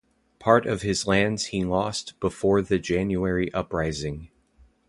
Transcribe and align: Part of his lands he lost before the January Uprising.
Part 0.39 0.65
of 0.65 0.81
his 0.81 1.05
lands 1.05 1.45
he 1.53 1.63
lost 1.63 2.19
before 2.19 2.63
the 2.63 2.79
January 2.79 3.53
Uprising. 3.53 4.31